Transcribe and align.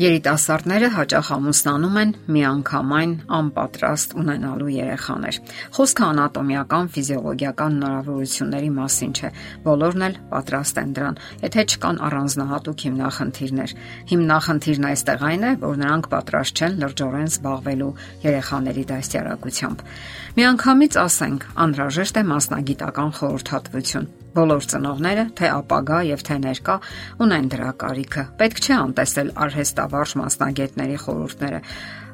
Երիտասարդները 0.00 0.88
հաճախ 0.94 1.26
ամուսնանում 1.34 1.96
են 2.00 2.12
միանգամայն 2.34 3.10
անպատրաստ 3.36 4.14
ունենալու 4.16 4.68
երեխաներ։ 4.72 5.38
Խոսքը 5.76 6.04
անատոմիական, 6.06 6.86
ֆիզիոլոգիական 6.94 7.76
հնարավորությունների 7.76 8.70
մասին 8.78 9.12
չէ։ 9.20 9.30
Բոլորն 9.66 10.04
էլ 10.06 10.16
պատրաստ 10.30 10.80
են 10.80 10.94
դրան, 10.96 11.20
եթե 11.44 11.66
չկան 11.68 12.00
առանձնահատուկ 12.08 12.86
հիմնախնդիրներ։ 12.86 13.76
Հիմնախնդիրն 14.14 14.88
այստեղ 14.94 15.26
այն 15.28 15.44
է, 15.44 15.52
որ 15.68 15.76
նրանք 15.84 16.10
պատրաստ 16.16 16.64
չեն 16.64 16.80
լրջորեն 16.80 17.30
զբաղվելու 17.34 17.92
երեխաների 18.24 18.86
դաստիարակությամբ։ 18.94 19.84
Միանգամից 20.40 20.98
ասենք, 21.04 21.46
անհրաժեշտ 21.66 22.24
է 22.24 22.26
մասնագիտական 22.32 23.14
խորհրդատվություն 23.20 24.10
Բոլոր 24.30 24.66
ծնողները, 24.70 25.24
թե 25.38 25.48
ապագա 25.50 25.96
եւ 26.06 26.20
թե 26.26 26.36
ներկա, 26.44 26.74
ունեն 27.24 27.46
դրա 27.50 27.70
կարիքը։ 27.82 28.22
Պետք 28.38 28.60
չէ 28.62 28.74
անտեսել 28.76 29.30
արհեստավարժ 29.44 30.12
մասնագետների 30.20 30.98
խորհուրդները։ 31.04 31.60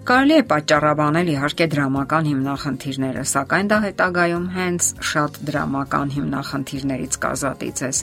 Կարելի 0.07 0.37
է 0.37 0.43
պատճառաբանել 0.53 1.29
իհարկե 1.35 1.67
դրամական 1.75 2.29
հիմնախնդիրները, 2.31 3.25
սակայն 3.37 3.71
դա 3.73 3.79
հետագայում 3.85 4.47
հենց 4.57 4.89
շատ 5.11 5.41
դրամական 5.51 6.15
հիմնախնդիրներից 6.17 7.19
կազատի 7.27 7.71
ձեզ։ 7.81 8.01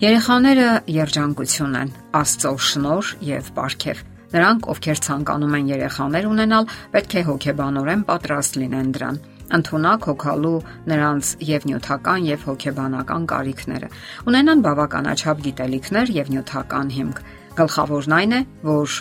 Երեխաները 0.00 0.68
երջանկություն 0.94 1.74
են, 1.80 1.90
Աստծո 2.20 2.54
շնոր 2.70 3.10
եւ 3.28 3.50
ապարքև։ 3.50 4.06
Նրանք, 4.30 4.70
ովքեր 4.72 5.02
ցանկանում 5.10 5.58
են 5.58 5.68
երեխաներ 5.74 6.30
ունենալ, 6.30 6.70
պետք 6.94 7.18
է 7.18 7.26
հոգեբանորեն 7.28 8.06
պատրաստ 8.08 8.58
լինեն 8.62 8.94
դրան 8.96 9.20
ընդունակ 9.58 10.08
հոգալու 10.10 10.56
նրանց 10.90 11.30
եւ 11.50 11.68
նյութական 11.70 12.26
եւ 12.30 12.44
հոգեբանական 12.50 13.28
կարիքները։ 13.34 13.88
Ունենան 14.30 14.66
բավականաչափ 14.66 15.46
գիտելիքներ 15.46 16.12
եւ 16.20 16.34
նյութական 16.34 16.92
հիմք։ 16.96 17.24
Գլխավորն 17.60 18.14
այն 18.20 18.36
է, 18.36 18.40
որ 18.70 19.00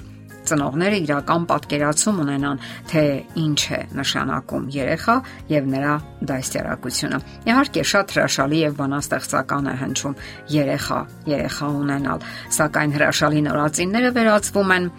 ծնողները 0.49 0.99
իրական 1.03 1.45
պատկերացում 1.49 2.19
ունենան, 2.23 2.61
թե 2.89 3.03
ինչ 3.43 3.61
է 3.75 3.79
նշանակում 3.99 4.67
երեխա 4.73 5.15
եւ 5.51 5.69
նրա 5.73 5.95
դաստիարակությունը։ 6.31 7.19
Իհարկե, 7.49 7.83
շատ 7.91 8.13
հրաշալի 8.15 8.61
եւ 8.63 8.77
բանաստեղծական 8.79 9.69
է 9.69 9.75
հնչում 9.83 10.15
երեխա, 10.55 10.99
երեխա 11.33 11.71
ունենալ, 11.83 12.23
սակայն 12.59 12.95
հրաշալի 12.97 13.43
նորածինները 13.49 14.13
վերածվում 14.19 14.73
են 14.79 14.89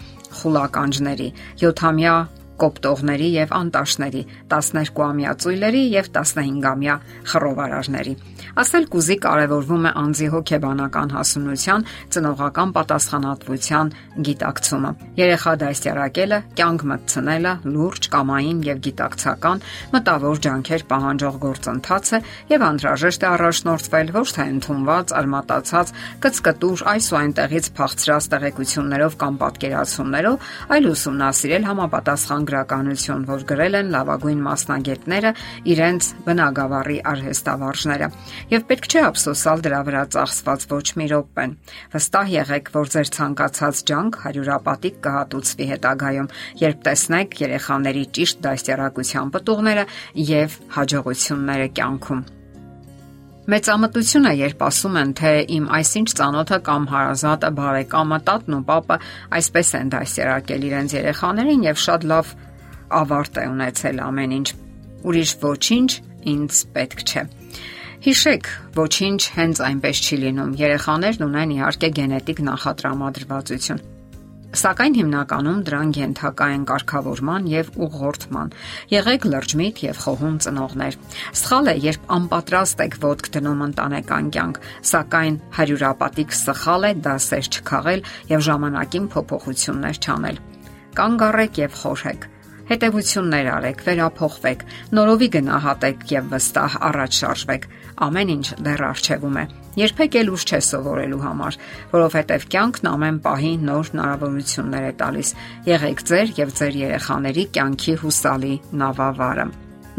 խուլականջների, 0.41 1.29
7-ամյա 1.65 2.15
կոպտողների 2.61 3.29
եւ 3.37 3.55
անտաշների, 3.61 4.23
12-ամյա 4.53 5.33
ծույլերի 5.45 5.83
եւ 5.95 6.11
15-ամյա 6.17 6.97
խռովարարների։ 7.31 8.15
Ասել 8.61 8.87
կուզի 8.91 9.17
կարևորվում 9.25 9.85
է 9.87 9.93
անձի 10.01 10.29
հոգեբանական 10.35 11.13
հասունության, 11.15 11.85
ծնողական 12.15 12.73
պատասխանատվության 12.77 13.93
գիտակցումը։ 14.27 14.91
Երեխա 15.21 15.53
դաստիարակելը, 15.61 16.39
կյանք 16.61 16.85
մտցնելը 16.91 17.53
լուրջ 17.71 18.09
կամային 18.15 18.61
եւ 18.67 18.83
գիտակցական 18.87 19.63
մտավոր 19.95 20.43
ջանքեր 20.47 20.85
պահանջող 20.91 21.39
գործընթաց 21.45 22.11
է 22.11 22.21
եւ 22.51 22.65
անհրաժեշտ 22.71 23.25
է 23.25 23.29
առաջնորդվել 23.31 24.13
ոչ 24.19 24.27
թե 24.37 24.47
ընդունված, 24.51 25.15
արմատացած, 25.21 25.93
կծկտուր 26.25 26.85
այս 26.91 27.11
ու 27.11 27.19
այնտեղից 27.21 27.71
փախցրած 27.81 28.29
տեղեկություններով 28.35 29.17
կամ 29.21 29.39
պատկերացումներով, 29.41 30.49
այլ 30.75 30.91
ուսումնասիրել 30.91 31.69
համապատասխան 31.71 32.50
գրականություն, 32.51 33.25
որ 33.31 33.45
գրել 33.47 33.79
են 33.81 33.93
լավագույն 33.95 34.41
մասնագետները 34.45 35.31
իրենց 35.73 36.09
բնագավառի 36.27 36.99
արհեստավարժները։ 37.11 38.09
Եվ 38.51 38.67
պետք 38.71 38.89
չէ 38.91 39.05
ափսոսալ 39.11 39.63
դրա 39.67 39.81
վրա 39.89 40.03
ծախսված 40.17 40.67
ոչ 40.75 40.87
մի 41.01 41.07
րոպեն։ 41.15 41.55
Վստահ 41.95 42.35
եղեք, 42.35 42.73
որ 42.75 42.91
ձեր 42.97 43.13
ցանկացած 43.21 43.85
ջանք 43.91 44.21
հարյուրապատիկ 44.25 44.99
կհատուցվի 45.07 45.71
հետագայում, 45.71 46.33
երբ 46.65 46.85
տեսնեք 46.91 47.41
երեխաների 47.47 48.05
ճիշտ 48.19 48.45
դաստիարակության 48.51 49.33
պտուղները 49.39 49.89
եւ 50.35 50.61
հաջողությունները 50.81 51.73
կյանքում։ 51.81 52.29
Մեծամտություն 53.51 54.29
է, 54.31 54.33
երբ 54.39 54.61
ասում 54.63 54.97
են, 55.01 55.13
թե 55.19 55.31
իմ 55.57 55.65
այսինչ 55.75 56.07
ծանոթը 56.21 56.59
կամ 56.69 56.85
հարազատը, 56.93 57.51
բարեկամը, 57.57 58.19
տատն 58.29 58.57
ու 58.57 58.61
պապը 58.69 58.99
այսպես 59.39 59.73
են 59.81 59.91
դասերակել 59.95 60.67
իրենց 60.69 60.95
երեխաներին 61.01 61.67
եւ 61.67 61.83
շատ 61.85 62.07
լավ 62.13 62.33
ավարտ 63.01 63.41
է 63.43 63.47
ունեցել 63.51 64.03
ամեն 64.07 64.35
ինչ։ 64.39 64.49
Ուրիշ 65.11 65.37
ոչինչ 65.43 65.91
ինձ 66.31 66.65
պետք 66.79 67.07
չէ։ 67.11 67.25
Հիշեք, 68.07 68.51
ոչինչ 68.79 69.21
հենց 69.41 69.63
այնպես 69.71 70.05
չի 70.07 70.21
լինում։ 70.25 70.59
Երեխաներն 70.61 71.27
ունեն 71.27 71.57
իհարկե 71.59 71.91
գենետիկ 72.01 72.45
նախատրամադրվածություն 72.51 73.83
Սակայն 74.51 74.97
հիմնականում 74.99 75.59
դրան 75.67 75.91
ենթակա 75.95 76.47
են 76.53 76.63
կարգավորման 76.67 77.45
եւ 77.51 77.69
ուղղորդման։ 77.87 78.49
Եղեք 78.91 79.27
լրջմիտ 79.31 79.83
եւ 79.85 80.01
խոհուն 80.05 80.41
ծնողներ։ 80.47 80.97
Սխալ 81.41 81.71
է, 81.71 81.75
երբ 81.85 82.11
անպատրաստ 82.17 82.83
եք 82.87 82.97
ոդկ 83.05 83.31
դնում 83.37 83.63
ընտանեկան 83.69 84.33
կյանք, 84.35 84.61
սակայն 84.91 85.39
հարյուրապատիկ 85.55 86.37
սխալ 86.41 86.89
է 86.91 86.93
դասեր 87.07 87.53
չքաղել 87.55 88.05
եւ 88.35 88.45
ժամանակին 88.51 89.09
փոփոխություններ 89.15 90.03
չանել։ 90.03 90.45
Կանգ 90.99 91.27
առեք 91.31 91.65
եւ 91.65 91.81
խորհեք 91.85 92.31
հետևություններ 92.71 93.49
արեք, 93.51 93.81
վերափոխվեք, 93.87 94.61
նորովի 94.95 95.29
գնահատեք 95.35 96.05
եւ 96.15 96.29
վստահ 96.31 96.77
առաջ 96.91 97.19
շարժվեք։ 97.21 97.67
Ամեն 98.07 98.31
ինչ 98.35 98.47
դեռ 98.67 98.85
արժևում 98.91 99.41
է։ 99.41 99.45
Երբեք 99.81 100.17
էլ 100.21 100.31
ուշ 100.35 100.45
չէ 100.51 100.61
սովորելու 100.67 101.21
համար, 101.25 101.59
որովհետև 101.95 102.47
կյանքն 102.55 102.91
ամեն 102.91 103.19
պահի 103.27 103.53
նոր 103.71 103.91
հնարավորություններ 103.91 104.87
է 104.87 104.95
տալիս։ 105.03 105.35
Եղեք 105.71 106.05
ձեր 106.11 106.33
եւ 106.41 106.55
ձեր 106.61 106.81
երեխաների 106.81 107.45
կյանքի 107.59 107.95
հուսալի 108.03 108.55
նավավարը։ 108.83 109.47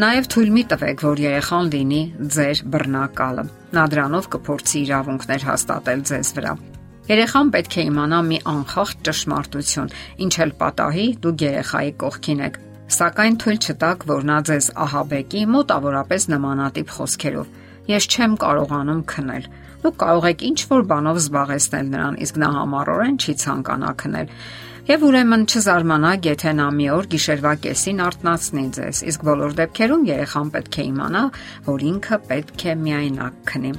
Նաև 0.02 0.28
թույլ 0.32 0.52
մի 0.56 0.64
տվեք, 0.72 1.02
որ 1.12 1.24
երեխան 1.28 1.72
լինի 1.76 2.02
ձեր 2.36 2.62
բռնակալը։ 2.74 3.48
Նա 3.76 3.88
դրանով 3.92 4.30
կփորձի 4.36 4.84
իրավունքներ 4.88 5.48
հաստատել 5.52 6.06
ձեզ 6.12 6.36
վրա։ 6.40 6.54
Երեխան 7.10 7.48
պետք 7.56 7.76
է 7.82 7.84
իմանա 7.90 8.18
մի 8.28 8.38
անխախտ 8.52 9.00
ճշմարտություն, 9.08 9.90
ինչ 10.22 10.34
էլ 10.46 10.52
պատահի, 10.62 11.06
դուք 11.24 11.44
երեխայի 11.48 11.92
կողքին 12.04 12.44
եք, 12.46 12.60
սակայն 12.92 13.38
թույլ 13.42 13.60
չտաք, 13.62 14.06
որ 14.12 14.26
նա 14.30 14.38
ձեզ 14.52 14.68
ահաբեկի 14.86 15.42
մոտավորապես 15.56 16.28
նմանատիպ 16.36 16.94
խոսքերով։ 16.98 17.60
Ես 17.92 18.08
չեմ 18.12 18.34
կարողանում 18.46 19.02
քնել։ 19.12 19.48
Դուք 19.82 19.96
կարող 20.02 20.28
եք 20.30 20.44
ինչ 20.52 20.60
որ 20.72 20.84
բանով 20.92 21.22
զբաղեցնել 21.22 21.88
նրան, 21.92 22.18
իսկ 22.22 22.36
նա 22.42 22.50
համառորեն 22.62 23.18
չի 23.18 23.34
ցանկանա 23.42 23.92
քնել։ 24.02 24.34
Եվ 24.92 25.06
ուրեմն 25.08 25.46
չզարմանաք, 25.50 26.28
եթե 26.32 26.54
նա 26.58 26.68
մի 26.78 26.88
օր 26.96 27.08
գիշերվա 27.12 27.54
կեսին 27.66 28.02
արթնացնի 28.06 28.66
ձեզ, 28.78 29.04
իսկ 29.12 29.30
բոլոր 29.30 29.56
դեպքերում 29.62 30.10
երեխան 30.10 30.52
պետք 30.58 30.82
է 30.82 30.90
իմանա, 30.92 31.24
որ 31.70 31.88
ինքը 31.92 32.22
պետք 32.32 32.68
է 32.72 32.76
միայնակ 32.82 33.40
քնի։ 33.54 33.74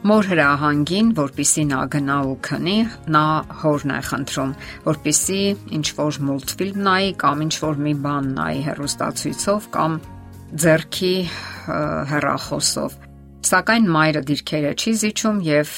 Մոր 0.00 0.30
հրահանգին, 0.30 1.08
որpիսի 1.12 1.62
նա 1.68 1.78
գնա 1.92 2.14
ու 2.24 2.36
քնի, 2.46 2.76
նա 3.12 3.24
հորն 3.60 3.90
է 3.92 3.98
խնդրում, 4.08 4.54
որpիսի 4.86 5.40
ինչ 5.76 5.84
որ 5.98 6.18
մուլտֆիլմ 6.28 6.78
նայի 6.86 7.10
կամ 7.20 7.42
ինչ 7.44 7.52
որ 7.64 7.82
մի 7.84 7.92
բան 8.06 8.30
նայի 8.38 8.62
հերոստացույցով 8.70 9.66
կամ 9.76 9.98
ձերքի 10.64 11.12
հեռախոսով։ 12.14 12.96
Սակայն 13.50 13.92
մայրը 13.98 14.24
դիրքերը 14.32 14.72
չի 14.80 14.96
զիջում 15.04 15.44
եւ 15.50 15.76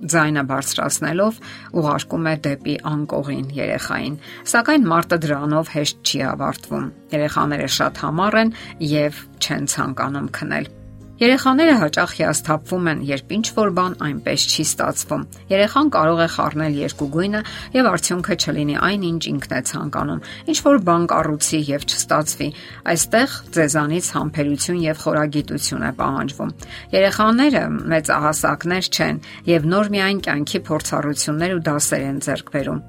ձայնը 0.00 0.48
բարձրացնելով 0.48 1.44
ուղարկում 1.76 2.28
է 2.32 2.34
դեպի 2.48 2.80
անկողին 2.94 3.46
երեխային։ 3.60 4.18
Սակայն 4.56 4.90
մարտը 4.96 5.22
դրանով 5.28 5.76
հեշտ 5.76 6.02
չի 6.08 6.26
ավարտվում։ 6.32 6.90
Երեխաները 7.20 7.70
շատ 7.76 8.04
համառ 8.08 8.42
են 8.46 8.58
եւ 8.96 9.24
չեն 9.44 9.72
ցանկանում 9.76 10.36
քնել։ 10.40 10.76
Երեխաները 11.20 11.72
հաճախ 11.76 12.12
հիասթափվում 12.16 12.86
են, 12.90 13.00
երբ 13.04 13.32
ինչ 13.36 13.48
որ 13.52 13.70
բան 13.76 13.94
այնպես 14.06 14.44
չի 14.50 14.64
ստացվում։ 14.64 15.24
Երեխան 15.50 15.88
կարող 15.92 16.20
է 16.24 16.28
խառնել 16.32 16.76
երկու 16.80 17.08
գույնը 17.16 17.42
եւ 17.74 17.88
արդյունքը 17.90 18.36
չլինի 18.40 18.76
այն, 18.86 19.02
ինչ 19.10 19.20
ինքն 19.30 19.52
է 19.52 19.60
ցանկանում։ 19.70 20.22
Ինչ 20.48 20.56
որ 20.64 20.78
բան 20.88 21.04
կառուցի 21.12 21.60
եւ 21.68 21.84
չստացվի։ 21.90 22.48
Այստեղ 22.88 23.34
ձեզանից 23.60 24.08
համբերություն 24.16 24.78
եւ 24.80 25.02
խորագիտություն 25.04 25.84
է 25.84 25.92
պահանջվում։ 26.00 26.54
Երեխաները 26.96 27.62
մեծահասակներ 27.92 28.88
չեն 28.96 29.20
եւ 29.50 29.68
նոր 29.76 29.92
միայն 30.00 30.24
կյանքի 30.24 30.62
փորձառություններ 30.70 31.52
ու 31.60 31.64
դասեր 31.68 32.06
են 32.08 32.22
ձեռք 32.24 32.54
բերում։ 32.56 32.80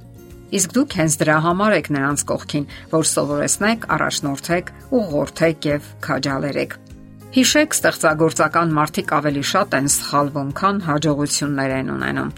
Իսկ 0.51 0.73
դուք 0.75 0.95
հենց 0.99 1.13
դրա 1.19 1.35
համար 1.47 1.75
եք 1.79 1.91
նրանց 1.95 2.23
կողքին, 2.31 2.65
որ 2.91 3.05
սովորեցնեք, 3.11 3.89
առաջնորդեք, 3.95 4.73
ուղղորդեք 4.99 5.69
եւ 5.71 5.91
քաջալերեք։ 6.07 6.90
Հիշեք, 7.31 7.75
ստեղծագործական 7.77 8.73
մարդիկ 8.75 9.11
ավելի 9.15 9.41
շատ 9.47 9.75
են 9.77 9.85
սխալվում, 9.93 10.49
քան 10.51 10.79
հաջողություններ 10.83 11.73
են 11.77 11.91
ունենում։ 11.93 12.31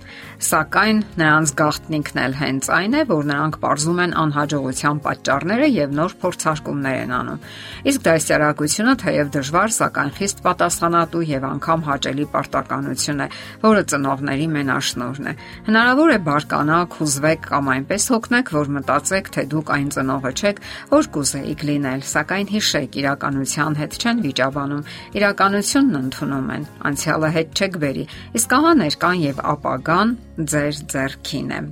Սակայն 0.44 0.98
նրանց 1.18 1.52
գաղտնիքն 1.58 2.20
էլ 2.24 2.34
հենց 2.38 2.68
այն 2.78 2.98
է, 3.00 3.02
որ 3.10 3.24
նրանք 3.30 3.58
ողջում 3.64 4.02
են 4.04 4.14
անհաջողության 4.24 5.00
պատճառները 5.08 5.70
եւ 5.74 5.96
նոր 5.98 6.16
փորձարկումներ 6.24 6.98
են 7.00 7.14
անում։ 7.18 7.42
Իսկ 7.90 8.04
դասյարակությունը 8.06 8.94
թեև 9.04 9.32
դժվար, 9.34 9.74
սակայն 9.74 10.12
խիստ 10.20 10.44
պատասխանատու 10.46 11.24
եւ 11.32 11.48
անգամ 11.50 11.86
հաճելի 11.90 12.28
պարտականություն 12.34 13.24
է, 13.24 13.28
որը 13.64 13.84
ծնողների 13.94 14.48
մենաշնորհն 14.54 15.32
է։ 15.32 15.34
Հնարավոր 15.74 16.14
է 16.14 16.20
բարկանաք, 16.28 17.00
հուզվեք 17.02 17.50
կամ 17.50 17.72
այնպես 17.74 18.04
հոգնեք, 18.14 18.54
որ 18.54 18.74
մտածեք, 18.78 19.34
թե 19.34 19.48
դուք 19.54 19.74
այն 19.74 19.90
ծնողը 19.96 20.34
չեք, 20.44 20.64
որ 20.94 21.12
կուզեիք 21.18 21.66
լինել, 21.72 22.06
սակայն 22.14 22.54
հիշեք, 22.54 23.00
իրականության 23.04 23.80
հետ 23.80 24.00
չեն 24.04 24.24
վիճաբանում 24.28 24.83
իրականությունն 25.20 26.02
ընդունում 26.02 26.52
են, 26.58 26.68
անցյալը 26.90 27.32
հետ 27.38 27.56
չեք 27.64 27.80
բերի, 27.84 28.10
իսկ 28.40 28.58
ահա 28.60 28.74
ներկան 28.84 29.24
եւ 29.24 29.42
ապագան 29.54 30.18
ձեր 30.54 30.84
ձեռքին 30.94 31.58
է։ 31.58 31.64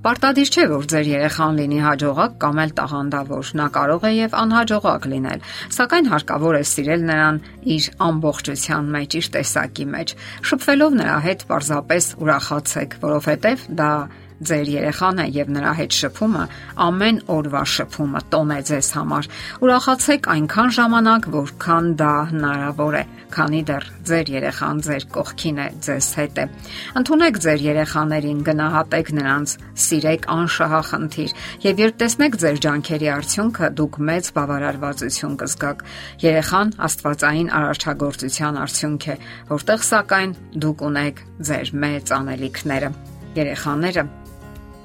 Պարտադիր 0.00 0.48
չէ, 0.48 0.62
որ 0.70 0.84
ձեր 0.88 1.08
երեխան 1.10 1.58
լինի 1.60 1.80
հաջողակ 1.84 2.36
կամ 2.40 2.60
էլ 2.62 2.70
տաղանդավոր։ 2.78 3.50
Նա 3.60 3.66
կարող 3.74 4.06
է 4.08 4.12
եւ 4.16 4.36
անհաջողակ 4.42 5.08
լինել, 5.12 5.42
սակայն 5.76 6.08
հարկավոր 6.12 6.56
է 6.56 6.62
սիրել 6.70 7.04
նրան 7.10 7.40
իր 7.76 7.88
ամբողջության 8.08 8.88
մեջ, 8.96 9.18
իր 9.20 9.28
տեսակի 9.36 9.86
մեջ։ 9.92 10.14
Շփվելով 10.48 10.96
նրա 11.04 11.18
հետ 11.28 11.44
պարզապես 11.52 12.08
ուրախացեք, 12.24 12.96
որովհետեւ 13.04 13.68
դա 13.76 13.92
ձեր 14.40 14.68
երեխան 14.72 15.20
է 15.20 15.26
եւ 15.36 15.50
նրա 15.52 15.72
հետ 15.80 15.96
շփումը 16.00 16.44
ամեն 16.80 17.18
օրվա 17.34 17.62
շփումը 17.74 18.20
տոն 18.32 18.52
է 18.54 18.60
ձեզ 18.70 18.88
համար։ 18.96 19.28
Ուրախացեք 19.60 20.28
այնքան 20.34 20.70
ժամանակ, 20.76 21.28
որքան 21.34 21.90
դա 22.00 22.12
հնարավոր 22.30 22.96
է, 23.00 23.02
քանի 23.30 23.60
դեռ 23.68 23.84
ձեր 24.10 24.30
երեխան 24.34 24.80
ձեր 24.86 25.04
կողքին 25.14 25.60
է, 25.60 25.66
ձեզ 25.84 26.08
հետ 26.20 26.40
է։ 26.40 26.44
Ընթունեք 27.00 27.40
ձեր 27.44 27.64
երեխաներին, 27.66 28.40
գնահատեք 28.48 29.12
նրանց, 29.20 29.54
սիրեք 29.84 30.26
անշահախնդիր 30.34 31.34
եւ 31.66 31.84
երբ 31.84 32.00
տեսնեք 32.00 32.38
ձեր 32.40 32.62
ջանքերի 32.64 33.10
արդյունքը, 33.20 33.70
դուք 33.80 34.00
մեծ 34.10 34.32
բավարարվածություն 34.40 35.36
կզգաք։ 35.44 35.84
Երեխան 36.24 36.74
Աստվածային 36.90 37.52
արարչագործության 37.60 38.60
արդյունք 38.64 39.06
է, 39.10 39.16
որտեղ 39.52 39.86
սակայն 39.90 40.34
դուք 40.64 40.86
ունեք 40.90 41.22
ձեր 41.50 41.74
մեծ 41.84 42.14
անելիքները։ 42.20 42.92
Երեխաները 43.40 44.08